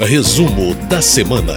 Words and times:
Resumo 0.00 0.76
da 0.88 1.02
semana. 1.02 1.54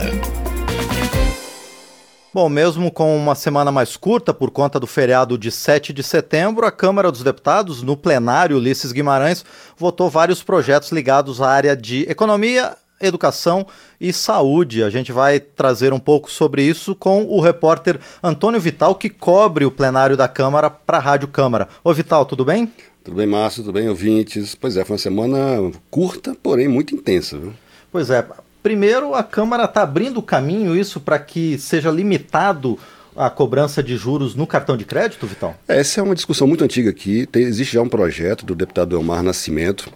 Bom, 2.34 2.50
mesmo 2.50 2.92
com 2.92 3.16
uma 3.16 3.36
semana 3.36 3.72
mais 3.72 3.96
curta 3.96 4.34
por 4.34 4.50
conta 4.50 4.80
do 4.80 4.88
feriado 4.88 5.38
de 5.38 5.52
7 5.52 5.94
de 5.94 6.02
setembro, 6.02 6.66
a 6.66 6.72
Câmara 6.72 7.12
dos 7.12 7.22
Deputados, 7.22 7.84
no 7.84 7.96
plenário 7.96 8.58
Ulisses 8.58 8.92
Guimarães, 8.92 9.46
votou 9.78 10.10
vários 10.10 10.42
projetos 10.42 10.92
ligados 10.92 11.40
à 11.40 11.50
área 11.50 11.78
de 11.78 12.02
economia, 12.10 12.76
educação 13.00 13.66
e 14.00 14.12
saúde. 14.12 14.84
A 14.84 14.90
gente 14.90 15.12
vai 15.12 15.40
trazer 15.40 15.94
um 15.94 16.00
pouco 16.00 16.30
sobre 16.32 16.64
isso 16.64 16.96
com 16.96 17.24
o 17.26 17.40
repórter 17.40 18.00
Antônio 18.24 18.60
Vital, 18.60 18.96
que 18.96 19.10
cobre 19.10 19.66
o 19.66 19.72
plenário 19.72 20.18
da 20.18 20.28
Câmara 20.28 20.68
para 20.68 20.98
a 20.98 21.02
Rádio 21.02 21.28
Câmara. 21.28 21.70
Ô 21.84 21.94
Vital, 21.94 22.26
tudo 22.26 22.44
bem? 22.44 22.74
Tudo 23.04 23.18
bem, 23.18 23.28
Márcio, 23.28 23.64
tudo 23.64 23.74
bem, 23.74 23.88
ouvintes? 23.88 24.56
Pois 24.56 24.76
é, 24.78 24.84
foi 24.84 24.96
uma 24.96 25.00
semana 25.00 25.72
curta, 25.92 26.36
porém 26.42 26.68
muito 26.68 26.96
intensa. 26.96 27.38
Viu? 27.38 27.54
Pois 27.92 28.10
é, 28.10 28.26
Primeiro, 28.62 29.16
a 29.16 29.24
Câmara 29.24 29.66
está 29.66 29.82
abrindo 29.82 30.20
o 30.20 30.24
caminho 30.24 30.76
isso 30.76 31.00
para 31.00 31.18
que 31.18 31.58
seja 31.58 31.90
limitado 31.90 32.78
a 33.16 33.30
cobrança 33.30 33.82
de 33.82 33.98
juros 33.98 34.36
no 34.36 34.46
cartão 34.46 34.78
de 34.78 34.86
crédito, 34.86 35.26
Vital? 35.26 35.56
Essa 35.68 36.00
é 36.00 36.04
uma 36.04 36.14
discussão 36.14 36.48
muito 36.48 36.64
antiga 36.64 36.92
aqui. 36.92 37.26
Tem, 37.26 37.44
existe 37.44 37.74
já 37.74 37.82
um 37.82 37.90
projeto 37.90 38.46
do 38.46 38.54
deputado 38.54 38.96
Elmar 38.96 39.24
Nascimento. 39.24 39.92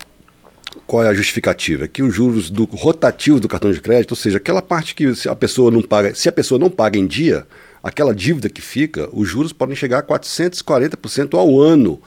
Qual 0.88 1.03
é 1.03 1.08
a 1.08 1.13
justificativa? 1.13 1.88
Que 1.88 2.02
os 2.02 2.13
juros 2.13 2.50
do 2.50 2.66
rotativo 2.66 3.39
do 3.39 3.48
cartão 3.48 3.72
de 3.72 3.80
crédito, 3.80 4.12
ou 4.12 4.17
seja, 4.17 4.38
aquela 4.38 4.62
parte 4.64 4.95
que 4.95 5.14
a 5.30 5.36
pessoa 5.36 5.70
não 5.70 5.81
paga, 5.81 6.16
se 6.16 6.27
a 6.27 6.31
pessoa 6.31 6.59
não 6.59 6.70
paga 6.70 6.98
em 6.98 7.05
dia, 7.05 7.45
aquela 7.84 8.16
dívida 8.16 8.50
que 8.50 8.62
fica, 8.62 9.08
os 9.14 9.30
juros 9.30 9.53
podem 9.53 9.75
chegar 9.75 10.00
a 10.00 10.03
440% 10.03 11.38
ao 11.38 11.62
ano, 11.62 12.02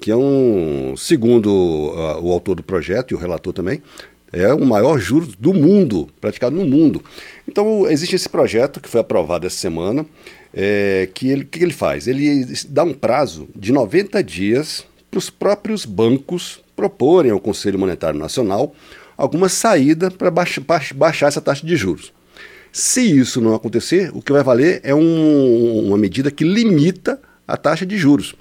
que 0.00 0.10
é 0.10 0.16
um, 0.16 0.94
segundo 0.96 1.48
uh, 1.48 2.20
o 2.22 2.32
autor 2.32 2.54
do 2.54 2.62
projeto 2.62 3.10
e 3.10 3.14
o 3.14 3.18
relator 3.18 3.52
também, 3.52 3.82
é 4.34 4.52
o 4.52 4.64
maior 4.64 4.98
juros 4.98 5.34
do 5.36 5.54
mundo, 5.54 6.08
praticado 6.20 6.56
no 6.56 6.64
mundo. 6.64 7.02
Então, 7.48 7.88
existe 7.88 8.16
esse 8.16 8.28
projeto 8.28 8.80
que 8.80 8.88
foi 8.88 9.00
aprovado 9.00 9.46
essa 9.46 9.56
semana, 9.56 10.04
é, 10.52 11.08
que 11.14 11.28
ele, 11.28 11.44
que 11.44 11.62
ele 11.62 11.72
faz? 11.72 12.08
Ele 12.08 12.44
dá 12.68 12.82
um 12.82 12.92
prazo 12.92 13.48
de 13.54 13.72
90 13.72 14.22
dias 14.22 14.84
para 15.10 15.18
os 15.18 15.30
próprios 15.30 15.84
bancos 15.84 16.60
proporem 16.74 17.30
ao 17.30 17.38
Conselho 17.38 17.78
Monetário 17.78 18.18
Nacional 18.18 18.74
alguma 19.16 19.48
saída 19.48 20.10
para 20.10 20.30
baixar, 20.30 20.64
baixar 20.94 21.28
essa 21.28 21.40
taxa 21.40 21.64
de 21.64 21.76
juros. 21.76 22.12
Se 22.72 23.00
isso 23.00 23.40
não 23.40 23.54
acontecer, 23.54 24.10
o 24.12 24.20
que 24.20 24.32
vai 24.32 24.42
valer 24.42 24.80
é 24.82 24.92
um, 24.92 25.86
uma 25.86 25.96
medida 25.96 26.32
que 26.32 26.42
limita 26.42 27.20
a 27.46 27.56
taxa 27.56 27.86
de 27.86 27.96
juros 27.96 28.34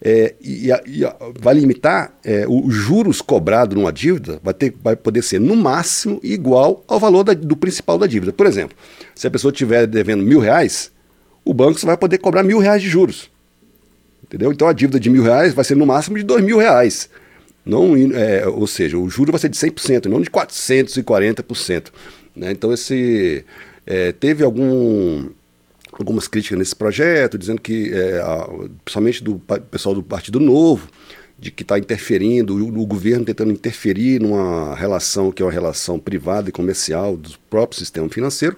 é, 0.00 0.34
e, 0.40 0.70
e, 0.70 1.02
vai 1.38 1.54
limitar 1.54 2.16
é, 2.24 2.46
os 2.48 2.72
juros 2.74 3.20
cobrados 3.20 3.76
numa 3.76 3.92
dívida, 3.92 4.40
vai, 4.42 4.54
ter, 4.54 4.72
vai 4.82 4.94
poder 4.94 5.22
ser 5.22 5.40
no 5.40 5.56
máximo 5.56 6.20
igual 6.22 6.84
ao 6.86 7.00
valor 7.00 7.24
da, 7.24 7.34
do 7.34 7.56
principal 7.56 7.98
da 7.98 8.06
dívida. 8.06 8.32
Por 8.32 8.46
exemplo, 8.46 8.76
se 9.14 9.26
a 9.26 9.30
pessoa 9.30 9.50
estiver 9.50 9.86
devendo 9.86 10.22
mil 10.22 10.38
reais, 10.38 10.92
o 11.44 11.52
banco 11.52 11.80
vai 11.84 11.96
poder 11.96 12.18
cobrar 12.18 12.42
mil 12.42 12.58
reais 12.58 12.80
de 12.80 12.88
juros. 12.88 13.30
Entendeu? 14.22 14.52
Então 14.52 14.68
a 14.68 14.72
dívida 14.72 15.00
de 15.00 15.10
mil 15.10 15.22
reais 15.22 15.54
vai 15.54 15.64
ser 15.64 15.74
no 15.74 15.86
máximo 15.86 16.16
de 16.16 16.22
dois 16.22 16.44
mil 16.44 16.58
reais. 16.58 17.08
Não, 17.64 17.94
é, 18.14 18.46
ou 18.46 18.66
seja, 18.66 18.96
o 18.96 19.10
juro 19.10 19.32
vai 19.32 19.40
ser 19.40 19.48
de 19.48 19.58
100%, 19.58 20.06
não 20.06 20.20
de 20.20 20.30
440%. 20.30 21.88
Né? 22.34 22.52
Então 22.52 22.72
esse, 22.72 23.44
é, 23.86 24.12
teve 24.12 24.44
algum 24.44 25.28
algumas 25.92 26.28
críticas 26.28 26.58
nesse 26.58 26.76
projeto, 26.76 27.38
dizendo 27.38 27.60
que, 27.60 27.92
é, 27.92 28.20
a, 28.20 28.48
principalmente 28.84 29.22
do 29.22 29.38
pessoal 29.70 29.94
do 29.94 30.02
Partido 30.02 30.40
Novo, 30.40 30.88
de 31.38 31.50
que 31.50 31.62
está 31.62 31.78
interferindo, 31.78 32.54
o, 32.56 32.80
o, 32.80 32.86
governo 32.86 33.24
tentando 33.24 33.52
interferir 33.52 34.20
numa 34.20 34.74
relação 34.74 35.30
que 35.30 35.42
é 35.42 35.44
uma 35.44 35.52
relação 35.52 35.98
privada 35.98 36.48
e 36.48 36.52
comercial 36.52 37.16
do 37.16 37.30
próprio 37.48 37.78
sistema 37.78 38.08
financeiro. 38.08 38.56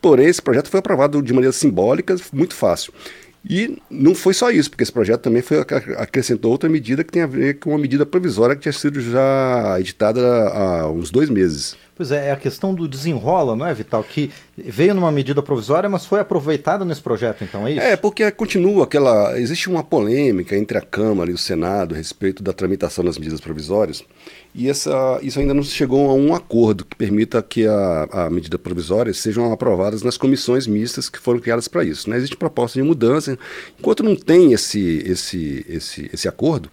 Porém, 0.00 0.26
esse 0.26 0.40
projeto 0.40 0.68
foi 0.68 0.78
aprovado 0.78 1.22
de 1.22 1.32
maneira 1.32 1.52
simbólica, 1.52 2.14
muito 2.32 2.54
fácil. 2.54 2.92
E 3.48 3.78
não 3.90 4.14
foi 4.14 4.34
só 4.34 4.50
isso, 4.50 4.68
porque 4.68 4.82
esse 4.82 4.92
projeto 4.92 5.22
também 5.22 5.42
foi, 5.42 5.58
acrescentou 5.96 6.50
outra 6.50 6.68
medida 6.68 7.02
que 7.02 7.12
tem 7.12 7.22
a 7.22 7.26
ver 7.26 7.58
com 7.58 7.70
uma 7.70 7.78
medida 7.78 8.04
provisória 8.04 8.54
que 8.54 8.62
tinha 8.62 8.72
sido 8.72 9.00
já 9.00 9.76
editada 9.80 10.20
há 10.48 10.90
uns 10.90 11.10
dois 11.10 11.30
meses. 11.30 11.76
Pois 11.98 12.12
é, 12.12 12.28
é 12.28 12.30
a 12.30 12.36
questão 12.36 12.72
do 12.72 12.86
desenrola, 12.86 13.56
não 13.56 13.66
é, 13.66 13.74
Vital? 13.74 14.04
Que 14.04 14.30
veio 14.56 14.94
numa 14.94 15.10
medida 15.10 15.42
provisória, 15.42 15.88
mas 15.88 16.06
foi 16.06 16.20
aproveitada 16.20 16.84
nesse 16.84 17.00
projeto, 17.02 17.42
então, 17.42 17.66
é 17.66 17.72
isso? 17.72 17.80
É, 17.80 17.96
porque 17.96 18.30
continua 18.30 18.84
aquela. 18.84 19.36
Existe 19.36 19.68
uma 19.68 19.82
polêmica 19.82 20.56
entre 20.56 20.78
a 20.78 20.80
Câmara 20.80 21.28
e 21.28 21.34
o 21.34 21.38
Senado 21.38 21.96
a 21.96 21.98
respeito 21.98 22.40
da 22.40 22.52
tramitação 22.52 23.04
das 23.04 23.18
medidas 23.18 23.40
provisórias, 23.40 24.04
e 24.54 24.68
essa, 24.68 25.18
isso 25.22 25.40
ainda 25.40 25.52
não 25.52 25.62
chegou 25.64 26.08
a 26.08 26.14
um 26.14 26.32
acordo 26.32 26.84
que 26.84 26.94
permita 26.94 27.42
que 27.42 27.66
a, 27.66 28.08
a 28.12 28.30
medida 28.30 28.56
provisória 28.60 29.12
sejam 29.12 29.52
aprovadas 29.52 30.00
nas 30.00 30.16
comissões 30.16 30.68
mistas 30.68 31.08
que 31.08 31.18
foram 31.18 31.40
criadas 31.40 31.66
para 31.66 31.82
isso. 31.82 32.08
Né? 32.08 32.16
Existe 32.16 32.36
proposta 32.36 32.80
de 32.80 32.86
mudança. 32.86 33.36
Enquanto 33.76 34.04
não 34.04 34.14
tem 34.14 34.52
esse, 34.52 35.02
esse, 35.04 35.66
esse, 35.68 36.10
esse 36.12 36.28
acordo, 36.28 36.70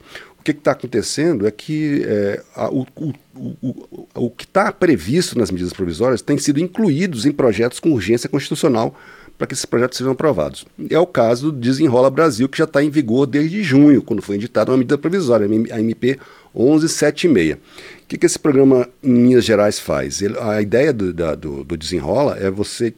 que 0.53 0.59
está 0.59 0.71
acontecendo 0.71 1.47
é 1.47 1.51
que 1.51 2.03
é, 2.05 2.43
a, 2.55 2.69
o, 2.69 2.85
o, 2.95 3.13
o, 3.35 4.07
o 4.15 4.29
que 4.29 4.43
está 4.45 4.71
previsto 4.71 5.37
nas 5.37 5.49
medidas 5.49 5.73
provisórias 5.73 6.21
tem 6.21 6.37
sido 6.37 6.59
incluídos 6.59 7.25
em 7.25 7.31
projetos 7.31 7.79
com 7.79 7.91
urgência 7.91 8.29
constitucional 8.29 8.95
para 9.37 9.47
que 9.47 9.53
esses 9.53 9.65
projetos 9.65 9.97
sejam 9.97 10.13
aprovados. 10.13 10.65
É 10.89 10.97
o 10.97 11.05
caso 11.05 11.51
do 11.51 11.59
Desenrola 11.59 12.09
Brasil, 12.09 12.47
que 12.47 12.57
já 12.57 12.63
está 12.63 12.83
em 12.83 12.89
vigor 12.89 13.25
desde 13.25 13.61
junho, 13.63 14.01
quando 14.01 14.21
foi 14.21 14.35
editada 14.35 14.71
uma 14.71 14.77
medida 14.77 14.97
provisória, 14.97 15.47
a 15.71 15.79
MP 15.79 16.17
1176. 16.53 17.55
O 17.55 18.07
que, 18.07 18.17
que 18.17 18.25
esse 18.25 18.39
programa 18.39 18.87
em 19.03 19.09
Minas 19.09 19.43
Gerais 19.43 19.79
faz? 19.79 20.21
Ele, 20.21 20.37
a 20.39 20.61
ideia 20.61 20.93
do, 20.93 21.11
da, 21.11 21.35
do, 21.35 21.63
do, 21.63 21.75
Desenrola 21.75 22.37
é 22.39 22.49
você 22.49 22.93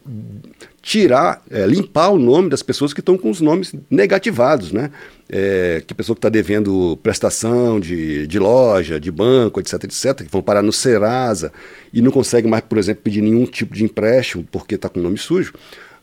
tirar, 0.82 1.42
é, 1.50 1.66
limpar 1.66 2.10
o 2.10 2.20
nome 2.20 2.50
das 2.50 2.62
pessoas 2.62 2.94
que 2.94 3.00
estão 3.00 3.18
com 3.18 3.30
os 3.30 3.42
nomes 3.42 3.74
negativados, 3.90 4.72
né? 4.72 4.92
É, 5.30 5.82
que 5.86 5.94
pessoa 5.94 6.16
que 6.16 6.20
está 6.20 6.30
devendo 6.30 6.98
prestação 7.02 7.80
de, 7.80 8.28
de 8.28 8.38
loja, 8.38 9.00
de 9.00 9.12
banco, 9.12 9.60
etc, 9.60 9.84
etc, 9.86 10.26
que 10.26 10.32
vão 10.32 10.42
parar 10.42 10.62
no 10.62 10.72
Serasa 10.72 11.52
e 11.92 12.02
não 12.02 12.12
consegue 12.12 12.48
mais, 12.48 12.64
por 12.64 12.78
exemplo, 12.78 13.02
pedir 13.04 13.22
nenhum 13.22 13.46
tipo 13.46 13.74
de 13.74 13.84
empréstimo 13.84 14.46
porque 14.52 14.76
está 14.76 14.88
com 14.88 15.00
o 15.00 15.04
nome 15.04 15.18
sujo. 15.18 15.54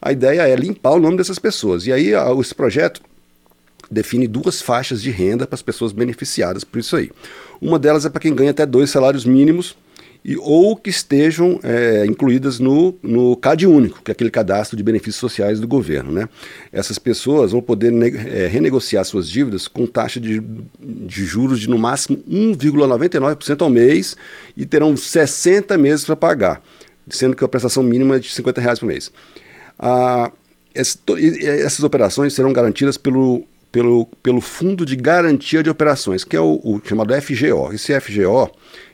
A 0.04 0.12
ideia 0.12 0.42
é 0.46 0.54
limpar 0.54 0.90
o 0.90 1.00
nome 1.00 1.16
dessas 1.16 1.38
pessoas. 1.38 1.86
E 1.86 1.92
aí 1.92 2.10
esse 2.38 2.54
projeto 2.54 3.00
define 3.90 4.28
duas 4.28 4.60
faixas 4.60 5.00
de 5.00 5.10
renda 5.10 5.46
para 5.46 5.54
as 5.54 5.62
pessoas 5.62 5.92
beneficiadas 5.92 6.62
por 6.62 6.78
isso 6.78 6.94
aí. 6.94 7.10
Uma 7.58 7.78
delas 7.78 8.04
é 8.04 8.10
para 8.10 8.20
quem 8.20 8.34
ganha 8.34 8.50
até 8.50 8.66
dois 8.66 8.90
salários 8.90 9.24
mínimos 9.24 9.74
e, 10.22 10.36
ou 10.36 10.76
que 10.76 10.90
estejam 10.90 11.58
é, 11.62 12.04
incluídas 12.04 12.58
no, 12.58 12.94
no 13.02 13.34
CAD 13.36 13.66
único, 13.66 14.02
que 14.02 14.10
é 14.10 14.12
aquele 14.12 14.30
cadastro 14.30 14.76
de 14.76 14.82
benefícios 14.82 15.16
sociais 15.16 15.58
do 15.58 15.66
governo. 15.66 16.12
Né? 16.12 16.28
Essas 16.70 16.98
pessoas 16.98 17.52
vão 17.52 17.62
poder 17.62 17.90
é, 18.26 18.46
renegociar 18.46 19.06
suas 19.06 19.26
dívidas 19.26 19.66
com 19.66 19.86
taxa 19.86 20.20
de, 20.20 20.38
de 20.78 21.24
juros 21.24 21.60
de 21.60 21.68
no 21.70 21.78
máximo 21.78 22.22
1,99% 22.30 23.62
ao 23.62 23.70
mês 23.70 24.18
e 24.54 24.66
terão 24.66 24.94
60 24.94 25.78
meses 25.78 26.04
para 26.04 26.14
pagar, 26.14 26.62
sendo 27.08 27.34
que 27.34 27.42
a 27.42 27.48
prestação 27.48 27.82
mínima 27.82 28.16
é 28.16 28.18
de 28.18 28.30
50 28.30 28.60
reais 28.60 28.78
por 28.78 28.84
mês. 28.84 29.10
Ah, 29.78 30.30
essas 30.74 31.82
operações 31.82 32.32
serão 32.32 32.52
garantidas 32.52 32.96
pelo, 32.96 33.44
pelo, 33.70 34.06
pelo 34.22 34.40
Fundo 34.40 34.84
de 34.84 34.96
Garantia 34.96 35.62
de 35.62 35.70
Operações, 35.70 36.24
que 36.24 36.36
é 36.36 36.40
o, 36.40 36.60
o 36.64 36.80
chamado 36.84 37.14
FGO. 37.20 37.72
Esse 37.72 37.98
FGO 38.00 38.50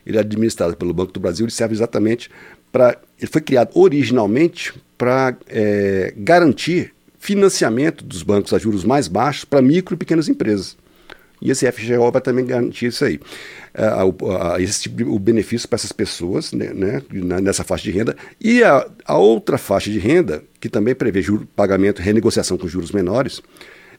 ele 0.06 0.16
é 0.16 0.20
administrado 0.20 0.76
pelo 0.76 0.92
Banco 0.92 1.12
do 1.12 1.20
Brasil, 1.20 1.44
ele 1.44 1.52
serve 1.52 1.74
exatamente 1.74 2.30
para. 2.72 2.98
Ele 3.18 3.30
foi 3.30 3.40
criado 3.40 3.70
originalmente 3.74 4.72
para 4.96 5.36
é, 5.48 6.12
garantir 6.16 6.92
financiamento 7.18 8.02
dos 8.02 8.22
bancos 8.22 8.52
a 8.54 8.58
juros 8.58 8.84
mais 8.84 9.06
baixos 9.06 9.44
para 9.44 9.60
micro 9.60 9.94
e 9.94 9.98
pequenas 9.98 10.28
empresas. 10.28 10.76
E 11.40 11.50
esse 11.50 11.70
FGO 11.70 12.10
vai 12.10 12.20
também 12.20 12.44
garantir 12.44 12.86
isso 12.86 13.04
aí. 13.04 13.20
Uh, 13.74 14.60
esse 14.60 14.82
tipo 14.82 14.96
de, 14.96 15.04
o 15.04 15.18
benefício 15.18 15.68
para 15.68 15.76
essas 15.76 15.92
pessoas 15.92 16.52
né, 16.52 16.72
né, 16.74 17.02
nessa 17.40 17.64
faixa 17.64 17.84
de 17.84 17.90
renda. 17.90 18.16
E 18.40 18.62
a, 18.62 18.86
a 19.04 19.16
outra 19.16 19.56
faixa 19.56 19.90
de 19.90 19.98
renda, 19.98 20.42
que 20.60 20.68
também 20.68 20.94
prevê 20.94 21.22
juro, 21.22 21.48
pagamento 21.56 22.02
renegociação 22.02 22.58
com 22.58 22.68
juros 22.68 22.92
menores, 22.92 23.40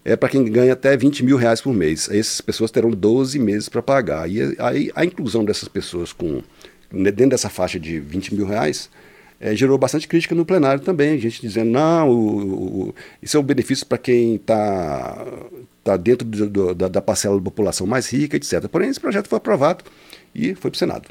é 0.03 0.15
para 0.15 0.29
quem 0.29 0.43
ganha 0.45 0.73
até 0.73 0.95
20 0.97 1.23
mil 1.23 1.37
reais 1.37 1.61
por 1.61 1.73
mês. 1.73 2.09
Essas 2.11 2.41
pessoas 2.41 2.71
terão 2.71 2.89
12 2.89 3.39
meses 3.39 3.69
para 3.69 3.81
pagar. 3.81 4.29
E 4.29 4.55
aí 4.59 4.91
a 4.95 5.05
inclusão 5.05 5.45
dessas 5.45 5.67
pessoas 5.67 6.11
com 6.11 6.41
né, 6.91 7.11
dentro 7.11 7.31
dessa 7.31 7.49
faixa 7.49 7.79
de 7.79 7.99
20 7.99 8.35
mil 8.35 8.45
reais 8.45 8.89
é, 9.39 9.55
gerou 9.55 9.77
bastante 9.77 10.07
crítica 10.07 10.35
no 10.35 10.45
plenário 10.45 10.81
também. 10.83 11.13
A 11.13 11.17
gente 11.17 11.41
dizendo, 11.41 11.71
não, 11.71 12.09
o, 12.09 12.89
o, 12.89 12.95
isso 13.21 13.37
é 13.37 13.39
um 13.39 13.43
benefício 13.43 13.85
para 13.85 13.97
quem 13.97 14.35
está 14.35 15.25
tá 15.83 15.97
dentro 15.97 16.27
do, 16.27 16.49
do, 16.49 16.75
da, 16.75 16.87
da 16.87 17.01
parcela 17.01 17.37
da 17.37 17.43
população 17.43 17.87
mais 17.87 18.09
rica, 18.09 18.37
etc. 18.37 18.67
Porém, 18.67 18.89
esse 18.89 18.99
projeto 18.99 19.27
foi 19.27 19.37
aprovado 19.37 19.83
e 20.33 20.55
foi 20.55 20.71
para 20.71 20.75
o 20.75 20.79
Senado. 20.79 21.09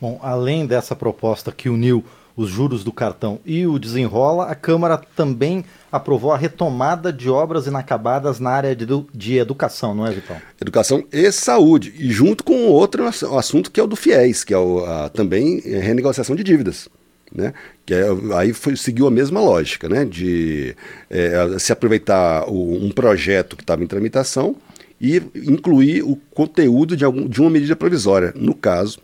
Bom, 0.00 0.18
além 0.22 0.66
dessa 0.66 0.94
proposta 0.94 1.52
que 1.52 1.68
uniu 1.68 2.04
os 2.36 2.50
juros 2.50 2.84
do 2.84 2.92
cartão 2.92 3.40
e 3.46 3.66
o 3.66 3.78
desenrola, 3.78 4.44
a 4.44 4.54
Câmara 4.54 5.00
também 5.16 5.64
aprovou 5.90 6.32
a 6.32 6.36
retomada 6.36 7.10
de 7.10 7.30
obras 7.30 7.66
inacabadas 7.66 8.38
na 8.38 8.50
área 8.50 8.76
de, 8.76 8.86
de 9.14 9.38
educação, 9.38 9.94
não 9.94 10.06
é, 10.06 10.10
Vitão? 10.10 10.36
Educação 10.60 11.02
e 11.10 11.32
saúde, 11.32 11.94
e 11.96 12.12
junto 12.12 12.44
com 12.44 12.66
outro 12.66 13.06
assunto 13.06 13.70
que 13.70 13.80
é 13.80 13.82
o 13.82 13.86
do 13.86 13.96
FIES, 13.96 14.44
que 14.44 14.52
é 14.52 14.58
o, 14.58 14.84
a, 14.84 15.08
também 15.08 15.62
a 15.64 15.80
renegociação 15.80 16.36
de 16.36 16.44
dívidas. 16.44 16.88
Né? 17.36 17.52
Que 17.84 17.94
é, 17.94 18.06
aí 18.34 18.52
foi, 18.52 18.76
seguiu 18.76 19.06
a 19.06 19.10
mesma 19.10 19.40
lógica, 19.40 19.88
né? 19.88 20.04
De 20.04 20.74
é, 21.10 21.58
se 21.58 21.72
aproveitar 21.72 22.48
o, 22.48 22.84
um 22.84 22.90
projeto 22.90 23.56
que 23.56 23.62
estava 23.62 23.84
em 23.84 23.86
tramitação 23.86 24.56
e 25.00 25.22
incluir 25.34 26.02
o 26.02 26.16
conteúdo 26.32 26.96
de, 26.96 27.04
algum, 27.04 27.28
de 27.28 27.40
uma 27.40 27.50
medida 27.50 27.76
provisória, 27.76 28.32
no 28.34 28.54
caso 28.54 28.98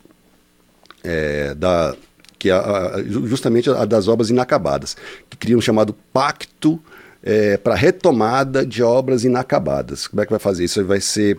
é, 1.05 1.55
da 1.55 1.95
que 2.39 2.51
é 2.51 2.55
a, 2.55 3.01
justamente 3.25 3.71
a 3.71 3.85
das 3.85 4.09
obras 4.09 4.29
inacabadas, 4.29 4.97
que 5.31 5.37
criam 5.37 5.59
um 5.59 5.63
chamado 5.63 5.95
Pacto 6.13 6.83
é, 7.23 7.57
para 7.57 7.77
retomada 7.77 8.67
de 8.67 8.83
obras 8.83 9.23
inacabadas. 9.23 10.09
Como 10.09 10.21
é 10.21 10.25
que 10.25 10.31
vai 10.33 10.41
fazer 10.41 10.65
isso? 10.65 10.85
Vai 10.85 11.01
ser 11.01 11.39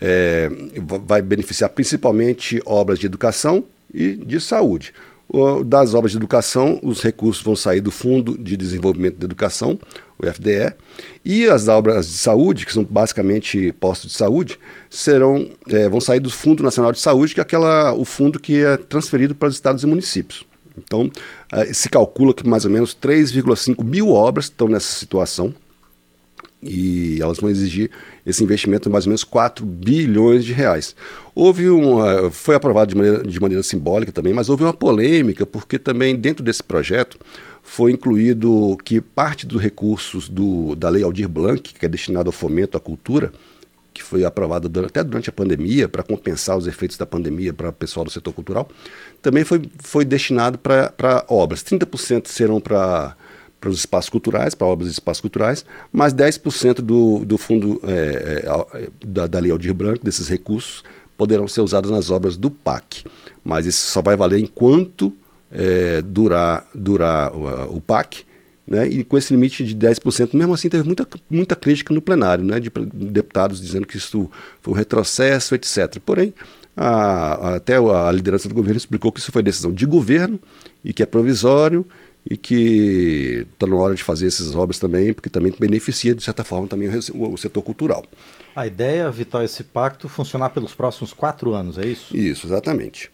é, 0.00 0.50
vai 1.06 1.22
beneficiar 1.22 1.70
principalmente 1.70 2.60
obras 2.64 2.98
de 2.98 3.06
educação 3.06 3.64
e 3.92 4.16
de 4.16 4.40
saúde. 4.40 4.92
Das 5.64 5.94
obras 5.94 6.12
de 6.12 6.18
educação, 6.18 6.78
os 6.82 7.00
recursos 7.02 7.42
vão 7.42 7.56
sair 7.56 7.80
do 7.80 7.90
Fundo 7.90 8.36
de 8.36 8.54
Desenvolvimento 8.54 9.16
da 9.16 9.24
Educação, 9.24 9.78
o 10.18 10.26
FDE, 10.26 10.74
e 11.24 11.46
as 11.46 11.68
obras 11.68 12.06
de 12.06 12.18
saúde, 12.18 12.66
que 12.66 12.72
são 12.72 12.84
basicamente 12.84 13.72
postos 13.80 14.10
de 14.10 14.16
saúde, 14.18 14.58
serão, 14.90 15.48
é, 15.68 15.88
vão 15.88 16.02
sair 16.02 16.20
do 16.20 16.28
Fundo 16.28 16.62
Nacional 16.62 16.92
de 16.92 17.00
Saúde, 17.00 17.32
que 17.32 17.40
é 17.40 17.42
aquela, 17.42 17.94
o 17.94 18.04
fundo 18.04 18.38
que 18.38 18.62
é 18.62 18.76
transferido 18.76 19.34
para 19.34 19.48
os 19.48 19.54
estados 19.54 19.82
e 19.82 19.86
municípios. 19.86 20.44
Então, 20.76 21.10
é, 21.50 21.72
se 21.72 21.88
calcula 21.88 22.34
que 22.34 22.46
mais 22.46 22.66
ou 22.66 22.70
menos 22.70 22.94
3,5 22.94 23.82
mil 23.82 24.10
obras 24.10 24.46
estão 24.46 24.68
nessa 24.68 24.92
situação 24.98 25.54
e 26.62 27.18
elas 27.20 27.38
vão 27.38 27.50
exigir 27.50 27.90
esse 28.24 28.44
investimento 28.44 28.88
de 28.88 28.92
mais 28.92 29.04
ou 29.04 29.10
menos 29.10 29.24
4 29.24 29.66
bilhões 29.66 30.44
de 30.44 30.52
reais. 30.52 30.94
Houve 31.34 31.68
uma, 31.68 32.30
foi 32.30 32.54
aprovado 32.54 32.90
de 32.90 32.96
maneira, 32.96 33.22
de 33.24 33.40
maneira 33.40 33.62
simbólica 33.62 34.12
também, 34.12 34.32
mas 34.32 34.48
houve 34.48 34.62
uma 34.62 34.72
polêmica, 34.72 35.44
porque 35.44 35.78
também 35.78 36.14
dentro 36.14 36.44
desse 36.44 36.62
projeto 36.62 37.18
foi 37.62 37.90
incluído 37.90 38.76
que 38.84 39.00
parte 39.00 39.46
dos 39.46 39.60
recursos 39.60 40.28
do, 40.28 40.76
da 40.76 40.88
Lei 40.88 41.02
Aldir 41.02 41.28
Blanc, 41.28 41.60
que 41.74 41.84
é 41.84 41.88
destinado 41.88 42.28
ao 42.28 42.32
fomento 42.32 42.76
à 42.76 42.80
cultura, 42.80 43.32
que 43.92 44.02
foi 44.02 44.24
aprovada 44.24 44.68
até 44.86 45.04
durante 45.04 45.28
a 45.28 45.32
pandemia, 45.32 45.88
para 45.88 46.02
compensar 46.02 46.56
os 46.56 46.66
efeitos 46.66 46.96
da 46.96 47.04
pandemia 47.04 47.52
para 47.52 47.68
o 47.68 47.72
pessoal 47.72 48.04
do 48.04 48.10
setor 48.10 48.32
cultural, 48.32 48.68
também 49.20 49.44
foi, 49.44 49.62
foi 49.78 50.04
destinado 50.04 50.58
para 50.58 51.24
obras. 51.28 51.62
30% 51.62 52.26
serão 52.26 52.60
para 52.60 53.14
para 53.62 53.70
os 53.70 53.78
espaços 53.78 54.10
culturais, 54.10 54.56
para 54.56 54.66
obras 54.66 54.88
de 54.88 54.94
espaços 54.94 55.20
culturais, 55.20 55.64
mais 55.92 56.12
10% 56.12 56.80
do, 56.80 57.24
do 57.24 57.38
fundo 57.38 57.80
é, 57.84 58.44
é, 58.74 58.88
da, 59.06 59.28
da 59.28 59.38
Lei 59.38 59.52
Aldir 59.52 59.72
Branco, 59.72 60.04
desses 60.04 60.26
recursos, 60.26 60.82
poderão 61.16 61.46
ser 61.46 61.60
usados 61.60 61.88
nas 61.88 62.10
obras 62.10 62.36
do 62.36 62.50
PAC. 62.50 63.04
Mas 63.44 63.64
isso 63.64 63.86
só 63.86 64.02
vai 64.02 64.16
valer 64.16 64.40
enquanto 64.40 65.12
é, 65.52 66.02
durar, 66.02 66.66
durar 66.74 67.32
o, 67.32 67.76
o 67.76 67.80
PAC, 67.80 68.24
né? 68.66 68.88
e 68.88 69.04
com 69.04 69.16
esse 69.16 69.32
limite 69.32 69.64
de 69.64 69.76
10%, 69.76 70.34
mesmo 70.34 70.54
assim 70.54 70.68
teve 70.68 70.82
muita, 70.82 71.06
muita 71.30 71.54
crítica 71.54 71.94
no 71.94 72.02
plenário, 72.02 72.44
né? 72.44 72.58
de 72.58 72.68
deputados 72.92 73.60
dizendo 73.60 73.86
que 73.86 73.96
isso 73.96 74.28
foi 74.60 74.74
um 74.74 74.76
retrocesso, 74.76 75.54
etc. 75.54 76.00
Porém, 76.04 76.34
a, 76.76 77.54
até 77.54 77.76
a 77.76 78.10
liderança 78.10 78.48
do 78.48 78.56
governo 78.56 78.78
explicou 78.78 79.12
que 79.12 79.20
isso 79.20 79.30
foi 79.30 79.40
decisão 79.40 79.72
de 79.72 79.86
governo 79.86 80.40
e 80.84 80.92
que 80.92 81.00
é 81.00 81.06
provisório 81.06 81.86
e 82.28 82.36
que 82.36 83.46
está 83.52 83.66
na 83.66 83.76
hora 83.76 83.94
de 83.94 84.02
fazer 84.02 84.26
essas 84.26 84.54
obras 84.54 84.78
também, 84.78 85.12
porque 85.12 85.28
também 85.28 85.52
beneficia, 85.58 86.14
de 86.14 86.22
certa 86.22 86.44
forma, 86.44 86.68
também 86.68 86.88
o, 87.14 87.36
setor 87.36 87.62
cultural. 87.62 88.04
A 88.54 88.66
ideia, 88.66 89.10
Vital, 89.10 89.42
esse 89.42 89.64
pacto 89.64 90.08
funcionar 90.08 90.50
pelos 90.50 90.74
próximos 90.74 91.12
quatro 91.12 91.52
anos, 91.52 91.78
é 91.78 91.86
isso? 91.86 92.16
Isso, 92.16 92.46
exatamente. 92.46 93.10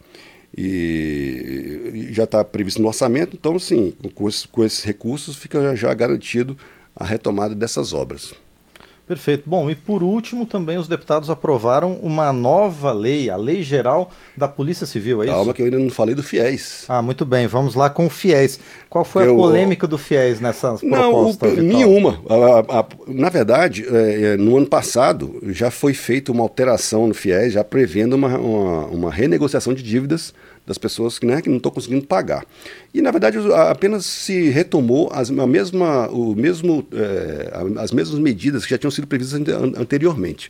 E 0.55 2.09
já 2.11 2.23
está 2.23 2.43
previsto 2.43 2.81
no 2.81 2.87
orçamento, 2.87 3.35
então, 3.35 3.57
sim, 3.57 3.93
com, 4.13 4.27
esses, 4.27 4.45
com 4.45 4.63
esses 4.63 4.83
recursos 4.83 5.35
fica 5.35 5.75
já 5.75 5.93
garantido 5.93 6.57
a 6.95 7.05
retomada 7.05 7.55
dessas 7.55 7.93
obras. 7.93 8.33
Perfeito. 9.09 9.41
Bom, 9.47 9.71
e 9.71 9.73
por 9.73 10.03
último, 10.03 10.45
também 10.45 10.77
os 10.77 10.87
deputados 10.87 11.31
aprovaram 11.31 11.93
uma 11.93 12.31
nova 12.31 12.91
lei, 12.91 13.27
a 13.27 13.35
Lei 13.35 13.63
Geral 13.63 14.11
da 14.37 14.47
Polícia 14.47 14.85
Civil, 14.85 15.23
é 15.23 15.25
isso? 15.25 15.33
Calma 15.33 15.51
que 15.51 15.63
eu 15.63 15.65
ainda 15.65 15.79
não 15.79 15.89
falei 15.89 16.13
do 16.13 16.21
FIES. 16.21 16.85
Ah, 16.87 17.01
muito 17.01 17.25
bem, 17.25 17.47
vamos 17.47 17.73
lá 17.73 17.89
com 17.89 18.05
o 18.05 18.09
FIES. 18.09 18.59
Qual 18.87 19.03
foi 19.03 19.25
eu, 19.25 19.33
a 19.33 19.35
polêmica 19.35 19.87
do 19.87 19.97
FIES 19.97 20.39
nessa 20.39 20.75
proposta? 20.75 21.47
Não, 21.47 21.55
nenhuma. 21.55 22.21
A, 22.29 22.81
a, 22.81 22.85
na 23.07 23.29
verdade, 23.29 23.83
é, 23.89 24.33
é, 24.33 24.37
no 24.37 24.57
ano 24.57 24.67
passado 24.67 25.41
já 25.47 25.71
foi 25.71 25.95
feita 25.95 26.31
uma 26.31 26.43
alteração 26.43 27.07
no 27.07 27.15
FIES, 27.15 27.53
já 27.53 27.63
prevendo 27.63 28.13
uma, 28.13 28.37
uma, 28.37 28.85
uma 28.85 29.11
renegociação 29.11 29.73
de 29.73 29.81
dívidas 29.81 30.35
das 30.69 30.77
pessoas 30.77 31.19
né, 31.21 31.41
que 31.41 31.49
não 31.49 31.57
estão 31.57 31.71
conseguindo 31.71 32.05
pagar. 32.05 32.45
E, 32.93 33.01
na 33.01 33.09
verdade, 33.09 33.39
apenas 33.69 34.05
se 34.05 34.49
retomou 34.49 35.09
as, 35.11 35.31
a 35.31 35.47
mesma, 35.47 36.07
o 36.09 36.35
mesmo, 36.35 36.87
é, 36.93 37.51
as 37.79 37.91
mesmas 37.91 38.19
medidas 38.19 38.65
que 38.65 38.69
já 38.69 38.77
tinham 38.77 38.91
sido 38.91 39.07
previstas 39.07 39.41
anteriormente. 39.75 40.47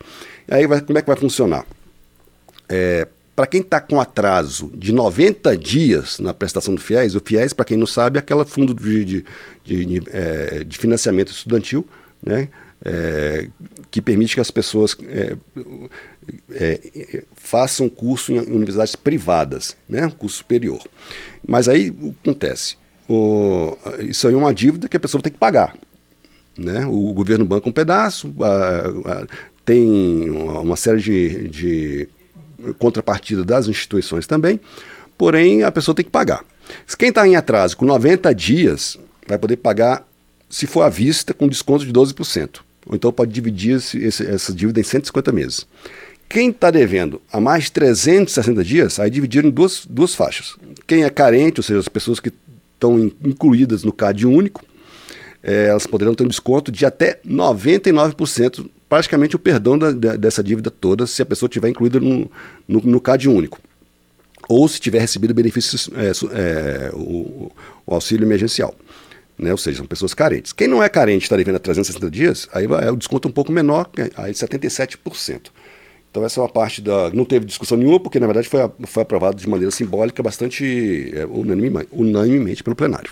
Aí, 0.49 0.67
vai, 0.67 0.81
como 0.81 0.99
é 0.99 1.01
que 1.01 1.07
vai 1.07 1.15
funcionar? 1.15 1.65
É, 2.67 3.07
para 3.33 3.47
quem 3.47 3.61
está 3.61 3.79
com 3.79 4.01
atraso 4.01 4.69
de 4.75 4.91
90 4.91 5.55
dias 5.55 6.19
na 6.19 6.33
prestação 6.33 6.75
do 6.75 6.81
FIES, 6.81 7.15
o 7.15 7.21
FIES, 7.23 7.53
para 7.53 7.63
quem 7.63 7.77
não 7.77 7.87
sabe, 7.87 8.17
é 8.17 8.19
aquele 8.19 8.43
fundo 8.43 8.73
de, 8.73 9.05
de, 9.05 9.25
de, 9.63 9.85
de, 9.85 10.03
é, 10.11 10.65
de 10.65 10.77
financiamento 10.77 11.31
estudantil, 11.31 11.87
né? 12.21 12.49
É, 12.83 13.49
que 13.91 14.01
permite 14.01 14.35
que 14.35 14.39
as 14.39 14.49
pessoas 14.49 14.95
é, 15.09 15.35
é, 16.51 17.23
façam 17.35 17.89
curso 17.89 18.31
em 18.31 18.39
universidades 18.39 18.95
privadas, 18.95 19.75
né, 19.87 20.09
curso 20.17 20.37
superior. 20.37 20.81
Mas 21.45 21.67
aí 21.67 21.89
o 21.89 22.13
que 22.13 22.29
acontece? 22.29 22.77
O, 23.07 23.75
isso 23.99 24.27
aí 24.27 24.33
é 24.33 24.37
uma 24.37 24.53
dívida 24.53 24.87
que 24.87 24.95
a 24.95 24.99
pessoa 24.99 25.21
tem 25.21 25.31
que 25.31 25.37
pagar. 25.37 25.75
Né? 26.57 26.85
O 26.85 27.11
governo 27.13 27.45
banca 27.45 27.67
um 27.67 27.71
pedaço, 27.71 28.33
a, 28.41 29.11
a, 29.11 29.27
tem 29.65 30.29
uma 30.29 30.75
série 30.75 31.01
de, 31.01 31.47
de 31.47 32.09
contrapartida 32.77 33.43
das 33.43 33.67
instituições 33.67 34.27
também, 34.27 34.59
porém 35.17 35.63
a 35.63 35.71
pessoa 35.71 35.95
tem 35.95 36.05
que 36.05 36.11
pagar. 36.11 36.43
Quem 36.97 37.09
está 37.09 37.27
em 37.27 37.35
atraso 37.35 37.77
com 37.77 37.85
90 37.85 38.33
dias 38.35 38.97
vai 39.27 39.37
poder 39.37 39.57
pagar, 39.57 40.07
se 40.49 40.67
for 40.67 40.81
à 40.81 40.89
vista, 40.89 41.33
com 41.33 41.47
desconto 41.47 41.85
de 41.85 41.93
12%. 41.93 42.61
Ou 42.89 42.95
então 42.95 43.13
pode 43.13 43.31
dividir 43.31 43.77
esse, 43.77 43.97
esse, 43.99 44.25
essa 44.25 44.51
dívida 44.51 44.79
em 44.79 44.83
150 44.83 45.31
meses. 45.31 45.67
Quem 46.27 46.49
está 46.49 46.71
devendo 46.71 47.21
há 47.31 47.39
mais 47.39 47.65
de 47.65 47.71
360 47.73 48.63
dias, 48.63 48.99
aí 48.99 49.09
dividiram 49.09 49.47
em 49.47 49.51
duas, 49.51 49.85
duas 49.87 50.15
faixas. 50.15 50.57
Quem 50.87 51.03
é 51.03 51.09
carente, 51.09 51.59
ou 51.59 51.63
seja, 51.63 51.79
as 51.79 51.87
pessoas 51.87 52.19
que 52.19 52.31
estão 52.73 52.99
incluídas 53.23 53.83
no 53.83 53.93
CAD 53.93 54.25
único, 54.25 54.65
é, 55.41 55.67
elas 55.67 55.85
poderão 55.85 56.15
ter 56.15 56.23
um 56.23 56.27
desconto 56.27 56.71
de 56.71 56.85
até 56.85 57.19
99%, 57.27 58.69
praticamente 58.87 59.35
o 59.35 59.39
perdão 59.39 59.77
da, 59.77 59.91
da, 59.91 60.15
dessa 60.15 60.43
dívida 60.43 60.71
toda, 60.71 61.05
se 61.05 61.21
a 61.21 61.25
pessoa 61.25 61.47
estiver 61.47 61.69
incluída 61.69 61.99
no, 61.99 62.29
no, 62.67 62.81
no 62.81 63.01
CAD 63.01 63.29
único. 63.29 63.59
Ou 64.47 64.67
se 64.67 64.79
tiver 64.79 64.99
recebido 64.99 65.33
benefícios, 65.33 65.89
é, 65.95 66.09
é, 66.09 66.91
o, 66.93 67.51
o 67.85 67.93
auxílio 67.93 68.25
emergencial 68.25 68.75
né? 69.39 69.51
ou 69.51 69.57
seja, 69.57 69.77
são 69.77 69.85
pessoas 69.85 70.13
carentes. 70.13 70.51
Quem 70.51 70.67
não 70.67 70.83
é 70.83 70.89
carente 70.89 71.23
está 71.23 71.37
devendo 71.37 71.55
a 71.55 71.59
360 71.59 72.11
dias, 72.11 72.47
aí 72.53 72.65
é 72.65 72.91
o 72.91 72.95
desconto 72.95 73.27
um 73.27 73.31
pouco 73.31 73.51
menor, 73.51 73.89
é 73.97 74.11
aí 74.17 74.33
77%. 74.33 75.49
Então 76.11 76.25
essa 76.25 76.39
é 76.39 76.43
uma 76.43 76.49
parte 76.49 76.81
da. 76.81 77.11
Não 77.11 77.23
teve 77.23 77.45
discussão 77.45 77.77
nenhuma, 77.77 77.99
porque 77.99 78.19
na 78.19 78.25
verdade 78.25 78.49
foi, 78.49 78.59
foi 78.85 79.03
aprovado 79.03 79.37
de 79.37 79.47
maneira 79.47 79.71
simbólica, 79.71 80.23
bastante 80.23 81.11
é, 81.13 81.25
unanime, 81.25 81.87
unanimemente 81.91 82.63
pelo 82.63 82.75
plenário. 82.75 83.11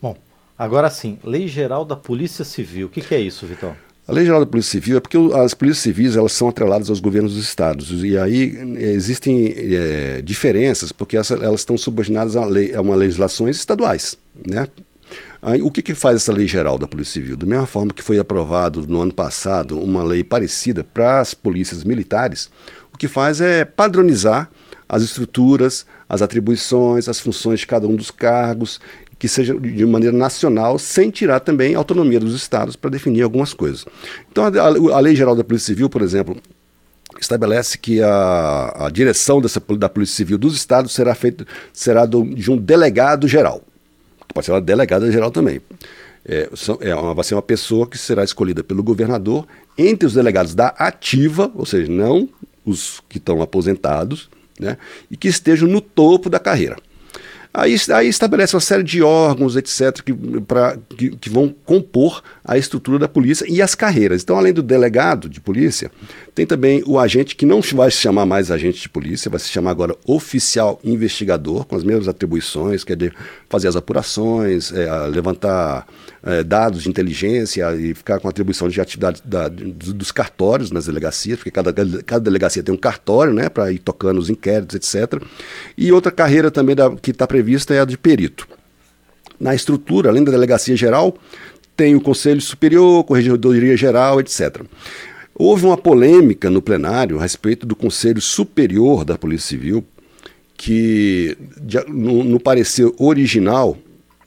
Bom, 0.00 0.16
agora 0.56 0.88
sim, 0.88 1.18
Lei 1.24 1.48
Geral 1.48 1.84
da 1.84 1.96
Polícia 1.96 2.44
Civil. 2.44 2.86
O 2.86 2.90
que, 2.90 3.00
que 3.00 3.14
é 3.14 3.20
isso, 3.20 3.46
Vitor? 3.46 3.74
A 4.06 4.12
Lei 4.12 4.24
Geral 4.24 4.38
da 4.38 4.46
Polícia 4.46 4.70
Civil 4.70 4.98
é 4.98 5.00
porque 5.00 5.18
as 5.34 5.52
polícias 5.52 5.82
civis 5.82 6.14
elas 6.14 6.30
são 6.30 6.48
atreladas 6.48 6.88
aos 6.88 7.00
governos 7.00 7.34
dos 7.34 7.42
estados 7.42 7.90
e 8.04 8.16
aí 8.16 8.56
é, 8.76 8.92
existem 8.92 9.52
é, 9.56 10.22
diferenças 10.22 10.92
porque 10.92 11.16
essa, 11.16 11.34
elas 11.34 11.62
estão 11.62 11.76
subordinadas 11.76 12.36
a, 12.36 12.44
lei, 12.44 12.72
a 12.72 12.80
uma 12.80 12.94
legislações 12.94 13.56
estaduais, 13.56 14.16
né? 14.46 14.68
Aí, 15.40 15.62
o 15.62 15.70
que, 15.70 15.82
que 15.82 15.94
faz 15.94 16.16
essa 16.16 16.32
lei 16.32 16.46
geral 16.46 16.78
da 16.78 16.88
Polícia 16.88 17.14
Civil? 17.14 17.36
Da 17.36 17.46
mesma 17.46 17.66
forma 17.66 17.92
que 17.92 18.02
foi 18.02 18.18
aprovado 18.18 18.86
no 18.86 19.00
ano 19.00 19.12
passado 19.12 19.78
uma 19.78 20.02
lei 20.02 20.24
parecida 20.24 20.82
para 20.82 21.20
as 21.20 21.34
polícias 21.34 21.84
militares, 21.84 22.50
o 22.92 22.98
que 22.98 23.06
faz 23.06 23.40
é 23.40 23.64
padronizar 23.64 24.50
as 24.88 25.02
estruturas, 25.02 25.84
as 26.08 26.22
atribuições, 26.22 27.08
as 27.08 27.20
funções 27.20 27.60
de 27.60 27.66
cada 27.66 27.86
um 27.86 27.96
dos 27.96 28.10
cargos, 28.10 28.80
que 29.18 29.28
seja 29.28 29.58
de 29.58 29.84
maneira 29.86 30.16
nacional, 30.16 30.78
sem 30.78 31.10
tirar 31.10 31.40
também 31.40 31.74
a 31.74 31.78
autonomia 31.78 32.20
dos 32.20 32.34
estados 32.34 32.76
para 32.76 32.90
definir 32.90 33.22
algumas 33.22 33.54
coisas. 33.54 33.84
Então, 34.30 34.44
a, 34.44 34.96
a, 34.96 35.00
Lei 35.00 35.16
Geral 35.16 35.34
da 35.34 35.42
Polícia 35.42 35.66
Civil, 35.66 35.88
por 35.88 36.02
exemplo, 36.02 36.36
estabelece 37.20 37.78
que 37.78 38.02
a, 38.02 38.86
a 38.86 38.90
direção 38.90 39.40
dessa, 39.40 39.60
da 39.78 39.88
Polícia 39.88 40.16
Civil 40.16 40.36
dos 40.36 40.54
estados 40.54 40.92
será 40.92 41.14
feita 41.14 41.46
será 41.72 42.04
do, 42.04 42.24
de 42.34 42.50
um 42.50 42.56
delegado 42.56 43.26
geral 43.26 43.62
pode 44.36 44.44
ser 44.44 44.52
uma 44.52 44.60
delegada 44.60 45.10
geral 45.10 45.30
também. 45.30 45.62
É, 46.22 46.50
é 46.80 46.94
uma, 46.94 47.14
vai 47.14 47.24
ser 47.24 47.34
uma 47.34 47.42
pessoa 47.42 47.86
que 47.86 47.96
será 47.96 48.22
escolhida 48.22 48.62
pelo 48.62 48.82
governador 48.82 49.46
entre 49.78 50.06
os 50.06 50.12
delegados 50.12 50.54
da 50.54 50.68
ativa, 50.68 51.50
ou 51.54 51.64
seja, 51.64 51.90
não 51.90 52.28
os 52.62 53.02
que 53.08 53.16
estão 53.16 53.40
aposentados, 53.40 54.28
né, 54.60 54.76
e 55.10 55.16
que 55.16 55.28
estejam 55.28 55.66
no 55.66 55.80
topo 55.80 56.28
da 56.28 56.38
carreira. 56.38 56.76
Aí, 57.58 57.74
aí 57.94 58.06
estabelece 58.06 58.54
uma 58.54 58.60
série 58.60 58.82
de 58.82 59.02
órgãos, 59.02 59.56
etc., 59.56 60.02
que, 60.04 60.12
pra, 60.42 60.76
que, 60.90 61.16
que, 61.16 61.30
vão 61.30 61.48
compor 61.64 62.22
a 62.44 62.58
estrutura 62.58 62.98
da 62.98 63.08
polícia 63.08 63.46
e 63.48 63.62
as 63.62 63.74
carreiras. 63.74 64.22
Então, 64.22 64.36
além 64.36 64.52
do 64.52 64.62
delegado 64.62 65.26
de 65.26 65.40
polícia, 65.40 65.90
tem 66.34 66.44
também 66.44 66.82
o 66.86 66.98
agente 66.98 67.34
que 67.34 67.46
não 67.46 67.62
vai 67.62 67.90
se 67.90 67.96
chamar 67.96 68.26
mais 68.26 68.50
agente 68.50 68.82
de 68.82 68.90
polícia, 68.90 69.30
vai 69.30 69.40
se 69.40 69.48
chamar 69.48 69.70
agora 69.70 69.96
oficial 70.06 70.78
investigador, 70.84 71.64
com 71.64 71.74
as 71.74 71.82
mesmas 71.82 72.08
atribuições, 72.08 72.84
que 72.84 72.92
é 72.92 72.96
de 72.96 73.10
fazer 73.48 73.68
as 73.68 73.76
apurações, 73.76 74.70
é, 74.70 74.90
levantar 75.06 75.86
é, 76.26 76.42
dados 76.42 76.82
de 76.82 76.88
inteligência 76.88 77.72
e 77.76 77.94
ficar 77.94 78.18
com 78.18 78.28
atribuição 78.28 78.68
de 78.68 78.80
atividade 78.80 79.22
da, 79.24 79.48
dos 79.48 80.10
cartórios 80.10 80.72
nas 80.72 80.86
delegacias, 80.86 81.38
porque 81.38 81.52
cada, 81.52 81.72
cada 81.72 82.20
delegacia 82.20 82.64
tem 82.64 82.74
um 82.74 82.78
cartório 82.78 83.32
né, 83.32 83.48
para 83.48 83.70
ir 83.70 83.78
tocando 83.78 84.18
os 84.18 84.28
inquéritos, 84.28 84.74
etc. 84.74 85.22
E 85.78 85.92
outra 85.92 86.10
carreira 86.10 86.50
também 86.50 86.74
da, 86.74 86.90
que 86.90 87.12
está 87.12 87.28
prevista 87.28 87.72
é 87.72 87.80
a 87.80 87.84
de 87.84 87.96
perito. 87.96 88.48
Na 89.38 89.54
estrutura, 89.54 90.10
além 90.10 90.24
da 90.24 90.32
delegacia 90.32 90.76
geral, 90.76 91.16
tem 91.76 91.94
o 91.94 92.00
Conselho 92.00 92.40
Superior, 92.40 93.04
Corregedoria 93.04 93.76
Geral, 93.76 94.18
etc. 94.18 94.62
Houve 95.32 95.66
uma 95.66 95.76
polêmica 95.76 96.50
no 96.50 96.60
plenário 96.60 97.18
a 97.18 97.22
respeito 97.22 97.64
do 97.64 97.76
Conselho 97.76 98.20
Superior 98.20 99.04
da 99.04 99.16
Polícia 99.16 99.50
Civil, 99.50 99.84
que 100.56 101.36
no, 101.86 102.24
no 102.24 102.40
parecer 102.40 102.90
original 102.98 103.76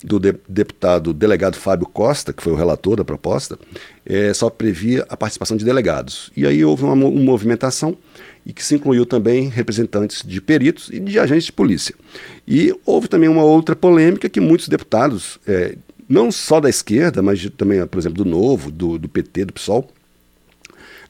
do 0.04 0.20
de, 0.20 0.36
deputado 0.48 1.14
delegado 1.14 1.56
Fábio 1.56 1.88
Costa, 1.88 2.32
que 2.32 2.42
foi 2.42 2.54
o 2.54 2.56
relator 2.56 2.96
da 2.96 3.04
proposta, 3.04 3.58
é, 4.06 4.34
só 4.34 4.50
previa 4.50 5.06
a 5.10 5.18
participação 5.18 5.58
de 5.58 5.66
delegados. 5.66 6.32
E 6.36 6.46
aí 6.46 6.64
houve 6.64 6.84
uma, 6.84 6.94
uma 6.94 7.10
movimentação 7.10 7.98
e 8.46 8.54
que 8.54 8.64
se 8.64 8.76
incluiu 8.76 9.06
também 9.06 9.50
representantes 9.50 10.24
de 10.26 10.42
peritos 10.42 10.90
e 10.90 11.00
de 11.00 11.20
agentes 11.20 11.46
de 11.46 11.52
polícia. 11.52 11.94
E 12.48 12.74
houve 12.86 13.08
também 13.08 13.30
uma 13.30 13.44
outra 13.44 13.76
polêmica 13.76 14.30
que 14.30 14.40
muitos 14.40 14.68
deputados, 14.68 15.38
é, 15.46 15.76
não 16.08 16.32
só 16.32 16.60
da 16.60 16.70
esquerda, 16.70 17.22
mas 17.22 17.40
de, 17.40 17.50
também, 17.50 17.86
por 17.86 18.00
exemplo, 18.00 18.24
do 18.24 18.30
Novo, 18.30 18.72
do, 18.72 18.98
do 18.98 19.10
PT, 19.10 19.46
do 19.46 19.54
PSOL, 19.54 19.90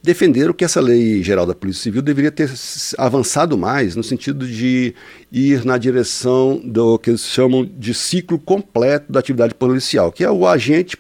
defenderam 0.02 0.54
que 0.54 0.64
essa 0.64 0.80
lei 0.80 1.22
geral 1.22 1.46
da 1.46 1.54
Polícia 1.54 1.84
Civil 1.84 2.02
deveria 2.02 2.32
ter 2.32 2.50
avançado 2.98 3.58
mais 3.58 3.96
no 3.96 4.04
sentido 4.04 4.48
de 4.48 4.94
ir 5.32 5.66
na 5.66 5.78
direção 5.78 6.60
do 6.64 6.98
que 6.98 7.10
eles 7.10 7.22
chamam 7.22 7.66
de 7.66 7.94
ciclo 7.94 8.40
completo 8.40 9.12
da 9.12 9.20
atividade 9.20 9.54
policial, 9.54 10.12
que 10.12 10.24
é 10.24 10.32
o 10.32 10.48
agente 10.48 10.98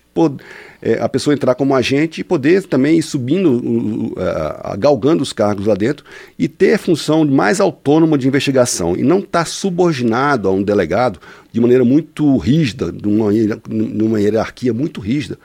é, 0.81 0.99
a 0.99 1.07
pessoa 1.07 1.33
entrar 1.33 1.55
como 1.55 1.73
agente 1.73 2.19
e 2.19 2.23
poder 2.25 2.63
também 2.63 2.97
ir 2.97 3.01
subindo, 3.01 4.13
galgando 4.77 5.23
os 5.23 5.31
cargos 5.31 5.65
lá 5.65 5.75
dentro 5.75 6.03
e 6.37 6.49
ter 6.49 6.77
função 6.77 7.23
mais 7.23 7.61
autônoma 7.61 8.17
de 8.17 8.27
investigação 8.27 8.97
e 8.97 9.03
não 9.03 9.19
estar 9.19 9.39
tá 9.39 9.45
subordinado 9.45 10.49
a 10.49 10.51
um 10.51 10.61
delegado 10.61 11.21
de 11.53 11.61
maneira 11.61 11.85
muito 11.85 12.35
rígida, 12.35 12.91
numa, 12.91 13.31
numa 13.69 14.19
hierarquia 14.19 14.73
muito 14.73 14.99
rígida 14.99 15.37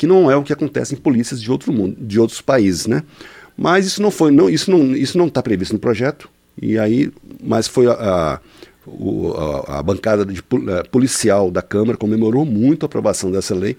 que 0.00 0.06
não 0.06 0.30
é 0.30 0.34
o 0.34 0.42
que 0.42 0.50
acontece 0.50 0.94
em 0.94 0.96
polícias 0.96 1.42
de 1.42 1.52
outro 1.52 1.70
mundo, 1.70 1.94
de 2.00 2.18
outros 2.18 2.40
países, 2.40 2.86
né? 2.86 3.02
Mas 3.54 3.84
isso 3.84 4.00
não 4.00 4.10
foi, 4.10 4.30
não, 4.30 4.48
isso 4.48 4.70
não, 4.70 4.96
isso 4.96 5.18
não 5.18 5.26
está 5.26 5.42
previsto 5.42 5.74
no 5.74 5.78
projeto. 5.78 6.26
E 6.60 6.78
aí, 6.78 7.12
mas 7.38 7.68
foi 7.68 7.86
a, 7.86 7.92
a, 7.92 9.78
a, 9.78 9.82
bancada 9.82 10.24
de, 10.24 10.38
a, 10.40 10.88
policial 10.88 11.50
da 11.50 11.60
Câmara 11.60 11.98
comemorou 11.98 12.46
muito 12.46 12.84
a 12.84 12.86
aprovação 12.86 13.30
dessa 13.30 13.54
lei, 13.54 13.76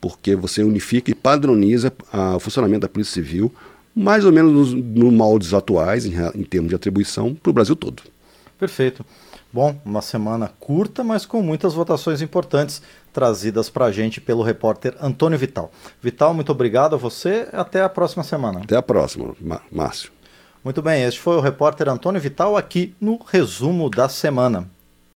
porque 0.00 0.34
você 0.34 0.62
unifica 0.62 1.10
e 1.10 1.14
padroniza 1.14 1.92
o 2.34 2.40
funcionamento 2.40 2.80
da 2.80 2.88
Polícia 2.88 3.12
Civil, 3.12 3.52
mais 3.94 4.24
ou 4.24 4.32
menos 4.32 4.52
nos 4.54 4.72
no 4.72 5.12
moldes 5.12 5.52
atuais, 5.52 6.06
em, 6.06 6.14
em 6.34 6.42
termos 6.42 6.70
de 6.70 6.74
atribuição, 6.74 7.34
para 7.34 7.50
o 7.50 7.52
Brasil 7.52 7.76
todo. 7.76 8.02
Perfeito. 8.58 9.04
Bom, 9.52 9.74
uma 9.84 10.00
semana 10.00 10.50
curta, 10.60 11.02
mas 11.02 11.26
com 11.26 11.42
muitas 11.42 11.74
votações 11.74 12.22
importantes 12.22 12.80
trazidas 13.12 13.68
para 13.68 13.86
a 13.86 13.92
gente 13.92 14.20
pelo 14.20 14.42
repórter 14.42 14.96
Antônio 15.00 15.36
Vital. 15.36 15.72
Vital, 16.00 16.32
muito 16.32 16.52
obrigado 16.52 16.94
a 16.94 16.98
você. 16.98 17.48
Até 17.52 17.82
a 17.82 17.88
próxima 17.88 18.22
semana. 18.22 18.60
Até 18.60 18.76
a 18.76 18.82
próxima, 18.82 19.34
Márcio. 19.72 20.12
Muito 20.62 20.80
bem, 20.80 21.02
este 21.02 21.18
foi 21.18 21.36
o 21.36 21.40
repórter 21.40 21.88
Antônio 21.88 22.20
Vital 22.20 22.56
aqui 22.56 22.94
no 23.00 23.18
resumo 23.26 23.90
da 23.90 24.08
semana. 24.08 24.70